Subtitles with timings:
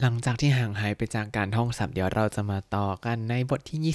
[0.00, 3.94] หลังจากที่ห่างหายไปจากการท่องศัพท์เดี๋ยวเราจะมาต่อกันในบทที่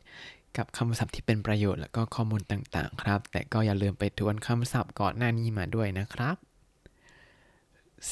[0.00, 6.36] 21 กับคำศัพท์ที่เป็นประโยชน์และก็ข้อมูลต่างๆ ครับ แต่ก็อย่าลืมไปทวนคำศัพท์ก่อนหน้านี้มาด้วยนะครับ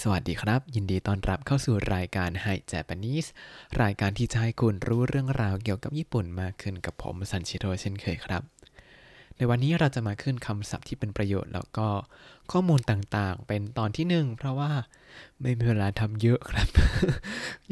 [0.01, 3.29] สวัสดีครับ ยินดีต้อนรับเข้าสู่รายการ Hi Japanese
[3.83, 8.43] รายการที่จะให้คุณรู้เรื่องราวเกี่ยวกับญี่ปุ่นมากขึ้นกับผมสันชิโร่เช่นเคยครับ
[9.37, 11.89] ในวันนี้เราจะมาขึ้นคำศัพท์ที่เป็นประโยชน์ แล้วก็
[12.53, 14.71] ข้อมูลต่างๆ เป็นตอนที่หนึ่งเพราะว่า
[15.41, 16.69] ไม่มีเวลาทำเยอะครับ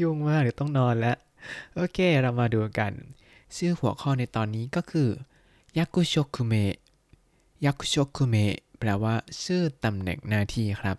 [0.01, 1.17] ยุ่งมากเดี๋ยวต้องนอนแล้ว
[1.75, 2.91] โอเค เรามาดูกัน
[3.55, 5.09] ชื่อหัวข้อในตอนนี้ก็คือ
[5.77, 6.75] ยักุโชคุเมะ
[7.65, 10.97] ยักุโชคุเมะแปลว่า ชื่อตำแหน่งหน้าที่ครับ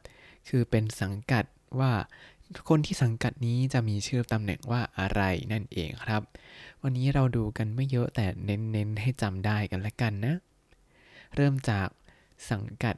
[0.49, 1.45] คือเป็นสังกัด
[1.81, 1.93] ว่า
[2.69, 5.23] คนที่สังกัดนี้จะมีชื่อตำแหน่งว่าอะไร
[5.53, 6.23] นั่นเองครับ
[6.83, 10.35] วันนี้เราดูกันไม่เยอะแต่เน้นๆให้จำได้กันละกันนะ
[11.35, 11.89] เริ่มจาก
[12.51, 12.97] สังกัด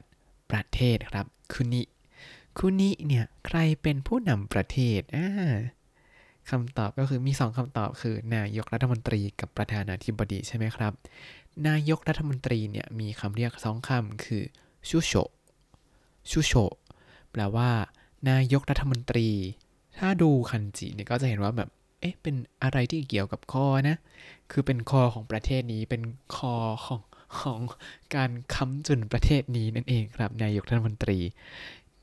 [0.51, 1.81] ประเทศครับ คุนิ
[2.57, 5.27] คุนิเนี่ย ใครเป็นผู้นำประเทศอ่า
[6.49, 10.93] คำตอบก็คือมีสองคำตอบคือนายกรัฐมนตรีกับประธานาธิบดีใช่ไหมครับ
[11.67, 14.43] นายกรัฐมนตรีเนี่ยมีคำเรียกสองคำคือ
[14.89, 15.13] ชูโช
[16.29, 16.53] ชูโช
[17.31, 17.69] แปลว่า
[18.29, 19.29] นายกรัฐมนตรี
[19.99, 21.69] ถ้าดูคันจิเนี่ยก็จะเห็นว่าแบบ
[22.01, 23.97] เอ๊ะเป็นอะไรที่เกี่ยวกับคอนะ
[24.51, 26.01] คือเป็นคอของประเทศนี้เป็น
[26.35, 26.55] คอ
[26.85, 27.01] ของ
[27.39, 27.59] ของ
[28.15, 31.19] การค้ำจุนประเทศนี้นั่นเองครับนายกรัฐมนตรี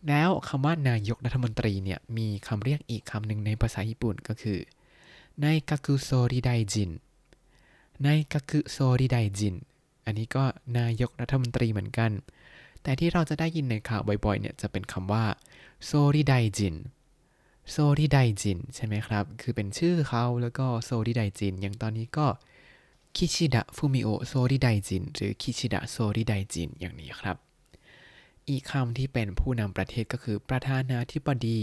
[0.08, 4.58] แล้วคำว่านายกรัฐมนตรีเนี่ยมีคำเรียกอีกคำหนึ่งในภาษาญี่ปุ่นก็คือ
[5.44, 6.90] นายกักุโซริไดจิน
[8.06, 9.54] นายกักุโซริไดจิน
[10.04, 10.44] อันนี้ก็
[10.78, 12.10] นายกรัฐมนตรีเหมือนกัน
[12.82, 15.24] แต่ที่เราจะได้ยินในข่าวบ่อยๆเนี่ยจะเป็นคำว่า
[15.84, 16.76] โซริไดจิน
[17.70, 22.26] 総理大臣 ใช่ไหมครับ คือเป็นชื่อเขาแล้วก็ 総理大臣 อย่างตอนนี้ก็
[23.16, 27.36] คิชิดะฟูมิโอโซริไดจิน หรือ岸田総理大臣 อย่างนี้ครับ
[28.48, 31.60] อีกคำที่เป็นผู้นำประเทศก็คือ ประธานาธิบดี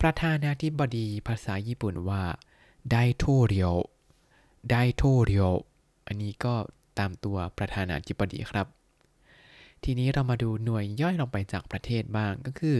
[0.00, 2.22] ประธานาธิบดีภาษาญี่ปุ่นว่า
[2.90, 3.74] ไดโทเรียว
[4.70, 5.52] ไดโทเรียว
[6.06, 6.54] อันนี้ก็
[6.98, 8.66] ตามตัวประธานาธิบดีครับ
[9.84, 12.78] ทีนี้เรามาดูหน่วยย่อยลงไปจากประเทศบ้างก็คือ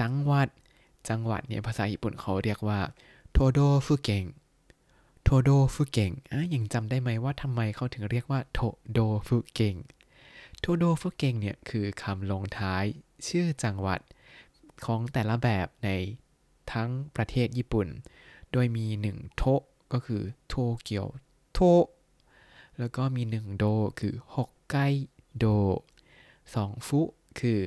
[0.00, 0.48] จังหวัด
[1.08, 2.80] จังหวัดเนี่ยภาษาญี่ปุ่นเขาเรียกว่า
[3.32, 4.24] โทโดฟุเกง
[5.34, 8.60] โทโดฟุเก่งอะยังจำได้ไหมว่าทำไมเขาถึงเรียกว่าโท
[8.92, 9.76] โดฟุเก่ง
[10.60, 12.84] โทโดฟุเก่งเนี่ยคือคำลงท้าย
[13.28, 14.00] ชื่อจังหวัด
[14.84, 15.88] ของแต่ละแบบใน
[16.72, 17.86] ทั้งประเทศญี่ปุ่น
[18.52, 19.42] โดยมีหนึ่งโท
[19.92, 21.06] ก็คือโตเกียว
[21.52, 21.60] โท
[22.78, 23.64] แล้วก็มีหนึ่งโด
[24.00, 24.76] คือฮอกไก
[25.38, 25.44] โด
[26.54, 27.00] สองฟุ
[27.38, 27.58] คือ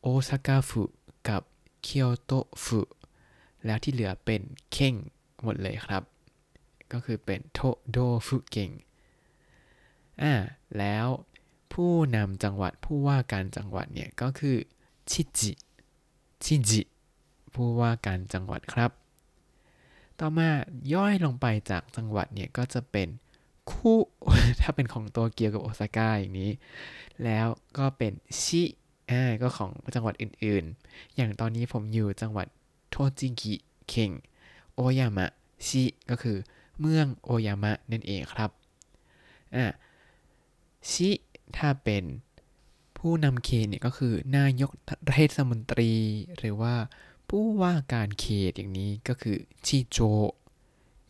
[0.00, 0.82] โอซาก้าฟุ
[1.28, 1.42] กับ
[1.82, 2.32] เคียวโต
[2.64, 2.80] ฟุ
[3.64, 4.42] แล้วที่เหลือเป็น
[4.72, 4.94] เข่ง
[5.44, 6.04] หมดเลยครับ
[6.92, 7.60] ก็คือเป็นโท
[7.90, 8.70] โดฟุเกง
[10.22, 10.34] อ่า
[10.78, 11.06] แล้ว
[11.72, 14.56] ผู้นำจังหวัดผู้ว่าการจังหวัดเนี่ยก็คือ
[15.10, 15.52] ชิจิ
[16.44, 16.82] ชิจิ
[17.54, 18.90] ผู้ว่าการจังหวัดครับ
[20.20, 20.48] ต่อมา
[20.94, 23.08] ย่อยลงไปจากจังหวัดเนี่ยก็จะเป็น
[23.70, 23.98] คู่
[24.60, 26.52] ถ้าเป็นของตัวเกียวกับโอซาก้าอย่างนี้
[27.24, 27.46] แล้ว
[27.78, 28.62] ก็เป็นชิ
[29.10, 32.46] อ่าก็ของจังหวัดอื่นๆ อย่างตอนนี้ผมอยู่จังหวัด
[32.90, 33.54] โทจิกิ
[33.88, 34.10] เข่ง
[34.74, 35.26] โอยามะ
[35.66, 36.36] ชิก็คือ
[36.80, 38.50] เมืองโอยามะนั่นเองครับ
[39.56, 39.66] อะ
[40.90, 41.10] ชิ
[41.56, 42.04] ถ้าเป็น
[42.98, 44.70] ผู้นำเขตเนี่ยก็คือนายก
[45.14, 45.92] เทศมนตรี
[46.38, 46.74] หรือว่า
[47.28, 49.98] ผู้ว่าการเขตอย่างนี้ก็คือชิโจ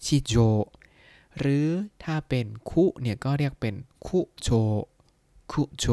[0.05, 0.35] ชิโจ
[1.39, 1.67] หรือ
[2.05, 3.75] ถ้าเป็นคุเนี่ยก็เรียกเป็น
[4.07, 4.49] คุโจ
[5.53, 5.87] คุโจ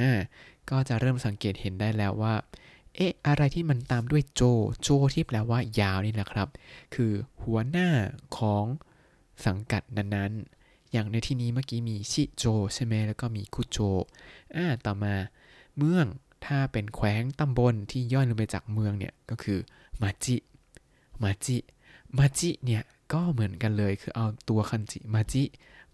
[0.00, 0.12] อ่า
[0.70, 2.34] ก็จะเริ่มสังเกตเห็นได้แล้วว่า
[2.94, 4.42] เอ๊ะ อะไรที่มันตามด้วยโจ
[4.82, 6.48] โจที่แปลว่ายาวนี่แหละครับ
[6.94, 7.88] คือหัวหน้า
[8.38, 8.64] ของ
[9.46, 13.78] สังกัดนั้นๆ อย่างในที่นี้เมื่อกี้มีชิโจใช่ไหมแล้วก็มีคุโจ
[14.56, 15.14] อ่าต่อมา
[15.76, 16.06] เมือง
[16.46, 19.58] ถ้าเป็นแขวงตำบลที่ย่อยลงไปจากเมืองเนี่ยก็คือ
[20.02, 20.36] มาจิ
[21.22, 21.58] มาจิ
[22.18, 25.44] มาจิเนี่ยก็เหมือนกันเลยคือเอาตัวคันจิมาจิ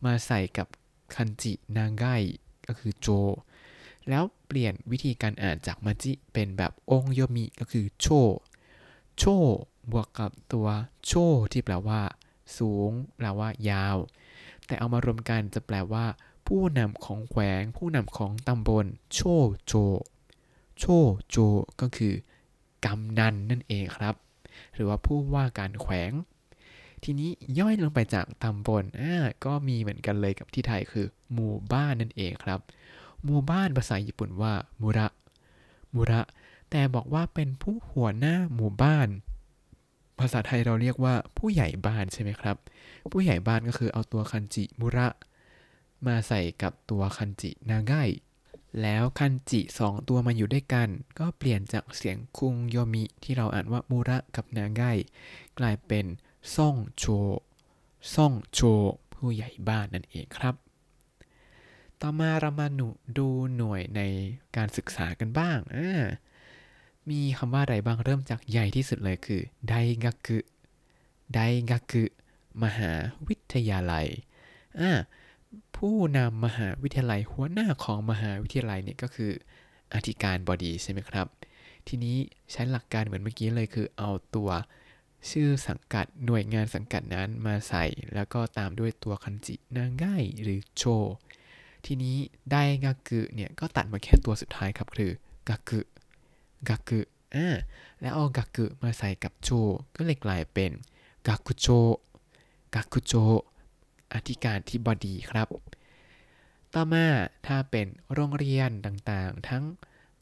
[0.05, 0.67] มาใส่กับ
[1.15, 2.07] คันจินางไก
[2.67, 3.09] ก็คือโจ
[4.09, 8.07] แล้วเปลี่ยนวิธีการอ่านจากมาจิเป็นแบบองโยมิก็คือโช
[9.19, 9.25] โช
[9.91, 10.67] บวกกับตัว
[11.07, 11.13] โช
[11.53, 12.01] ที่แปลว่า
[12.59, 13.97] สูง แปลว่ายาว
[14.67, 16.07] แต่เอามารวมกันจะแปลว่า
[16.47, 19.21] ผู้นำของแขวง ผู้นำของตำบล โช
[19.67, 19.75] โจ
[20.79, 20.85] โช
[21.29, 21.37] โจ
[21.81, 22.15] ก็คือ
[22.85, 24.15] กำนันนั่นเองครับ
[24.75, 26.13] หรือว่าผู้ว่าการแขวง
[27.05, 29.15] ทีนี้ย่อยลงไปจากตำบลอ่า
[29.45, 32.61] ก็มีเหมือนกันเลยกับที่ไทยคือหมู่บ้านนั่นเองครับ
[33.25, 35.07] หมู่บ้านภาษาญี่ปุ่นว่ามุระ
[35.95, 36.23] มุระ
[36.71, 39.09] แต่บอกว่าเป็นผู้หัวหน้าหมู่บ้าน
[40.19, 42.57] ภาษาไทยเราเรียกว่าผู้ใหญ่บ้านใช่ไหมครับ
[43.13, 45.09] ผู้ใหญ่บ้านก็คือเอาตัวคันจิมุระ
[46.07, 47.95] มาใส่กับตัวคันจินางไก
[48.83, 54.85] แล้วคันจิสองตัวมาอยู่ด้วยกัน ก็เปลี่ยนจากเสียงคุงโยมิที่เราอ่านว่ามูระกับนางไก
[55.59, 56.07] กลายเป็น
[56.55, 57.05] ซ่องโช
[58.15, 58.61] ซ่องโช
[59.13, 60.55] ผู้ใหญ่บ้านนั่นเองครับ
[62.01, 64.01] ต่อมาเรามาหนูดูหน่วยใน
[64.57, 66.03] การศึกษากันบ้างอ่า
[67.11, 69.75] มีคำว่าอะไรบ้างเริ่มจากใหญ่ที่สุดเลยคือได
[70.05, 70.39] กักุ
[71.35, 72.05] ไดกักุ
[72.63, 72.93] มหา
[73.29, 74.07] วิทยาลัย
[74.81, 74.91] อ่า
[75.77, 79.33] ผู้นำมหาวิทยาลัยหัวหน้าของมหาวิทยาลัยเนี่ยก็คือ
[79.95, 81.27] อธิการบดีใช่ไหมครับ
[81.89, 82.17] ทีนี้
[82.53, 84.51] ใช้หลักการเหมือนเมื่อกี้เลยคือเอาตัว
[85.31, 90.05] ชื่อสังกัดหน่วยงานสังกัดนั้นมาใส่ แล้วก็ตามด้วยตัวคันจินางไง
[90.43, 90.85] หรือโช
[91.87, 92.17] ทีนี้
[92.51, 95.11] ไดกากุเนี่ยก็ตัดมาแค่ตัวสุดท้ายครับคือ
[95.49, 95.81] กากุ
[96.69, 97.01] กากุ
[97.35, 97.49] อ่า
[98.01, 99.51] แล้วเอากากุมาใส่กับโช
[99.97, 100.71] ก็เลยกลายเป็น
[101.27, 101.67] กากุโช
[102.75, 103.15] กากุโช
[104.13, 105.49] อธิการที่บดีครับ
[106.73, 107.07] ต่อมา
[107.47, 109.65] ถ้าเป็นโรงเรียนต่างๆ ทั้ง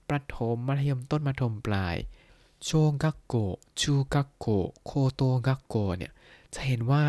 [0.08, 1.96] ประถมมัธยมต้นมัธยมปลาย
[2.64, 2.70] โช
[3.02, 3.34] กักโก
[3.80, 4.46] ชูกักโก
[4.84, 6.12] โคโตกักโกเนี่ย
[6.54, 7.04] จะเห็นว่า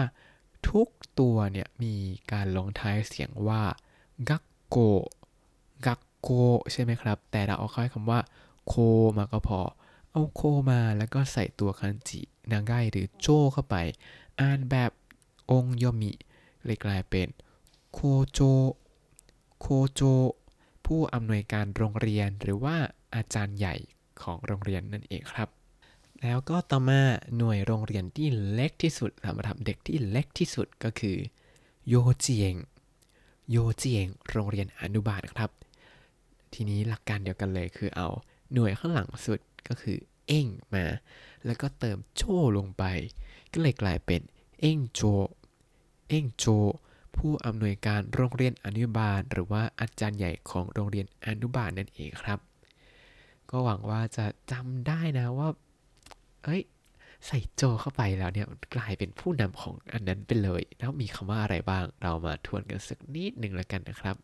[0.70, 0.88] ทุก
[1.20, 1.96] ตัวเนี่ยมี
[2.32, 3.64] การลงท้ายเสียงว่า
[4.30, 4.78] กักโก
[5.86, 6.30] กักโก
[6.72, 8.20] ใช่ไหมครับ แต่เราเอาค่อยคำว่า
[8.68, 8.74] โค
[9.18, 9.62] มาก็พอ
[10.12, 12.22] เอาโคมาแล้วก็ใส่ตัวคันจิ
[12.52, 13.76] นางไกหรือโจเข้าไป
[14.42, 14.92] อ่านแบบ
[15.52, 16.12] องยมิ
[16.64, 17.28] เลยกลายเป็น
[17.94, 18.00] โค
[18.32, 18.40] โจ
[19.60, 20.02] โคโจ
[20.86, 22.76] ผู้อำนวยการโรงเรียนหรือว่า
[23.16, 23.76] อาจารย์ใหญ่
[24.22, 25.50] ของโรงเรียนนั่นเองครับ
[26.22, 27.02] แล้วก็ต่อมา
[27.38, 31.18] หน่วยโรงเรียนที่เล็กที่สุดสำหรับเด็กที่เล็กที่สุดก็คือ
[31.88, 32.56] โยเจียง
[33.52, 35.50] โยเจียงโรงเรียนอนุบาลครับ
[36.54, 38.08] ทีนี้หลักการเดียวกันเลยคือเอา
[38.54, 39.98] หน่วยข้างหลังสุดก็คือ
[40.28, 40.86] เอ็งมา
[41.46, 42.24] แล้วก็เติมโช
[42.58, 42.84] ลงไป
[43.52, 44.22] ก็เลยกลายเป็น
[44.60, 45.02] เอ็งโจ
[46.10, 46.46] เอ็งโจ
[47.16, 52.40] ผู้อำนวยการโรงเรียนอนุบาล หรือว่าอาจารย์ใหญ่ของโรงเรียนอนุบาลนั่นเองครับ
[53.50, 55.50] ก็หวังว่าจะจำได้นะว่า
[56.44, 56.62] เอ้ย
[57.26, 64.16] ใส่โจเข้าไปแล้วเนี่ยกลายเป็นผู้นำของอันนั้นไปเลย แล้วมีคำว่าอะไรบ้าง เรามาทวนกันสักนิดหนึ่งแล้วกันนะครับ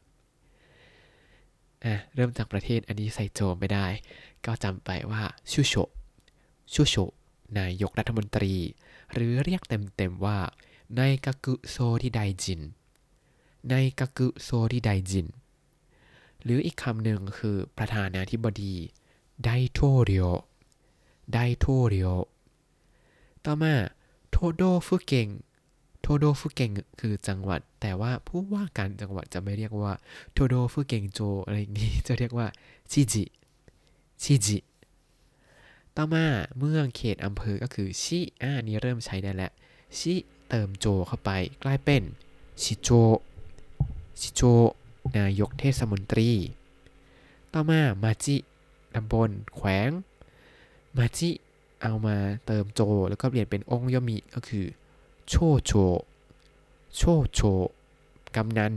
[1.86, 3.88] อะเริ่มจากประเทศอันนี้ใส่โจไม่ได้
[4.46, 5.74] ก็จำไปว่าชูโช
[6.74, 6.96] ชูโช
[7.60, 8.54] นายกรัฐมนตรี
[9.14, 10.40] หรือเรียกเต็มๆว่า
[11.00, 12.62] นายกากุโซดิไดจิน
[13.72, 15.28] นายกากุโซดิไดจิน
[16.44, 18.76] หรืออีกคำหนึ่งคือประธานาธิบดี
[19.44, 20.32] ไดโทเรียว
[21.34, 22.16] ไดโทเรียว
[23.46, 23.76] ต่อมา
[24.30, 25.28] โทโดฟุเกง
[26.02, 26.72] โทโดฟุเกง
[27.02, 29.94] คือจังหวัด แต่ว่าผู้ว่าการจังหวัดจะไม่เรียกว่า
[30.34, 32.48] โทโดฟุเกงโจอะไรนี้ จะเรียกว่า
[32.92, 33.24] ชิจิ
[34.24, 34.58] ชิจิ
[35.96, 36.26] ต่อมา
[36.58, 39.52] เมืองเขตอำเภอก็คือชิอ่านี้เริ่มใช้ได้แล้ว
[39.98, 40.14] ชิ
[40.50, 41.32] เติมโจเข้าไป
[41.64, 42.04] กลายเป็น
[42.64, 42.90] ชิโจ
[44.22, 44.42] ชิโจ
[45.18, 46.30] นายกเทศมนตรี
[47.54, 48.36] ต่อมามาจิ
[48.96, 49.90] ตำบลแขวง
[50.98, 51.30] มาจิ
[51.82, 52.16] เอามา
[52.46, 54.66] เติมโจ แล้วก็เปลี่ยนเป็นองค์ยมิก็คือ
[55.34, 55.74] โชโช
[56.96, 57.02] โช
[57.34, 57.40] โช
[58.36, 58.74] กำนัน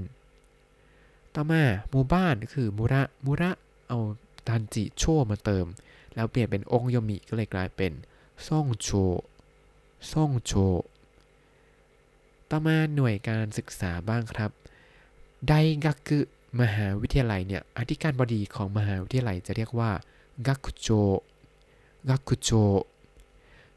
[1.35, 3.51] ต่อมาหมู่บ้านก็คือมุระ มุระ
[3.89, 3.99] เอา
[4.49, 5.67] ทันจิโชมาเติม
[6.15, 7.93] แล้วเปลี่ยนเป็นองค์ยมิก็เลยกลายเป็น
[8.47, 8.89] ซ่องโช
[10.11, 10.53] ซ่องโช
[12.51, 14.51] ต่อมาหน่วยการศึกษาบ้างครับ
[15.49, 15.53] ได
[15.85, 16.19] กักุ
[16.61, 19.91] มหาวิทยาลัยเนี่ย อธิการบดีของมหาวิทยาลัยจะเรียกว่า
[20.47, 20.89] กักุโจ
[22.09, 22.51] กักุโจ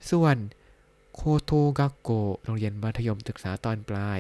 [0.09, 0.38] ส่วน
[1.19, 2.12] โคโตกักโก
[2.46, 4.19] โรงเรียนมัธยมศึกษาตอนปลาย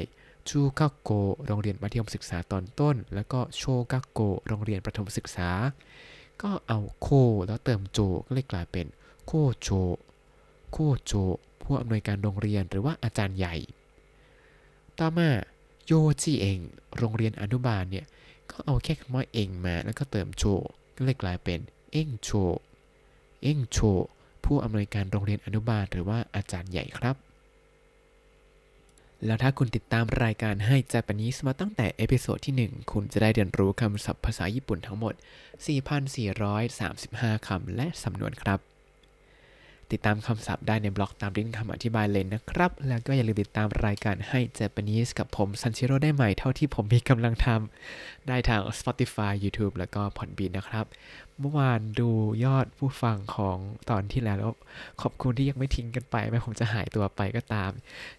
[0.49, 1.11] ชูกักโก
[1.45, 5.49] โรงเรียนมัธยมศึกษาตอนต้น แล้วก็โชกักโกโรงเรียนประถมศึกษา
[6.41, 7.09] ก็เอาโค
[7.45, 8.85] แล้วเติมโจก็เลยกลายเป็น
[9.25, 9.69] โคโจ
[10.71, 11.13] โคโจ
[11.61, 13.55] ผู้อำนวยการโรงเรียนหรือว่าอาจารย์ใหญ่
[14.99, 15.29] ต่อมา
[15.85, 16.59] 幼稚園
[16.97, 18.05] โรงเรียนอนุบาลเนี่ย
[18.51, 20.43] ก็เอาแค่คำว่า 園 มา แล้วก็เติม 長
[20.95, 21.59] ก็เลยกลายเป็น
[21.91, 23.77] 園長 園長
[24.47, 27.15] ผู้อำนวยการโรงเรียนอนุบาลหรือว่าอาจารย์ใหญ่ครับ
[29.25, 35.13] แล้วถ้าคุณติดตามรายการให้ Japanese มาตั้งแต่ episode ที่ 1 คุณจะได้เรียนรู้คำศัพท์ภาษาญี่ปุ่นทั้งหมด
[36.29, 38.59] 4,435 คำและสำนวนครับ
[39.91, 50.85] ติดตามคำศัพท์ได้ในบล็อกตามลิงก์คำอธิบายเลยนะครับ แล้วก็อย่าลืมติดตามรายการให้ Japanese กับผมซันชิโร่ได้ใหม่เท่าที่ผมมีกำลังทำได้ทาง Spotify YouTube แล้วก็ Podbean นะครับ
[51.39, 52.09] เมื่อวานดู
[52.45, 53.57] ยอดผู้ฟังของ
[53.89, 54.37] ตอนที่แล้ว
[55.01, 57.71] ขอบคุณที่ยังไม่ทิ้งกันไปแม้ผมจะหายตัวไปก็ตาม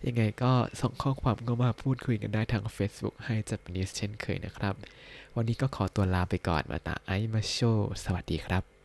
[0.06, 4.74] ยังไงก็ส่งข้อความก็มาพูดคุยกันได้ทาง Facebook ให้ Japanese เช่นเคยนะครับ
[5.36, 7.58] วันนี้ก็ขอตัวลาไปก่อนมาตาไอมาโช
[8.04, 8.77] สวัสดีครับ